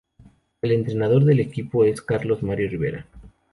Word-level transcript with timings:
El 0.63 0.71
entrenador 0.71 1.25
del 1.25 1.39
equipo 1.39 1.85
es 1.85 2.01
Carlos 2.01 2.41
Mario 2.41 2.67
Rivera. 2.71 3.05